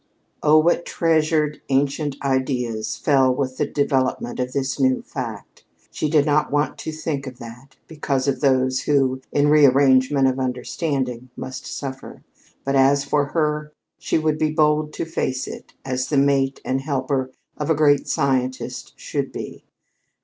Oh, 0.41 0.57
what 0.57 0.83
treasured, 0.83 1.61
ancient 1.69 2.15
ideas 2.23 2.95
fell 2.97 3.31
with 3.31 3.57
the 3.57 3.67
development 3.67 4.39
of 4.39 4.51
this 4.51 4.79
new 4.79 5.03
fact! 5.03 5.63
She 5.91 6.09
did 6.09 6.25
not 6.25 6.51
want 6.51 6.79
to 6.79 6.91
think 6.91 7.27
of 7.27 7.37
that, 7.37 7.77
because 7.87 8.27
of 8.27 8.41
those 8.41 8.79
who, 8.85 9.21
in 9.31 9.43
the 9.45 9.51
rearrangement 9.51 10.27
of 10.27 10.39
understanding, 10.39 11.29
must 11.37 11.67
suffer. 11.67 12.23
But 12.65 12.75
as 12.75 13.03
for 13.05 13.25
her, 13.25 13.73
she 13.99 14.17
would 14.17 14.39
be 14.39 14.49
bold 14.49 14.91
to 14.93 15.05
face 15.05 15.45
it, 15.45 15.73
as 15.85 16.07
the 16.07 16.17
mate 16.17 16.59
and 16.65 16.81
helper 16.81 17.29
of 17.57 17.69
a 17.69 17.75
great 17.75 18.07
scientist 18.07 18.93
should 18.97 19.31
be. 19.31 19.65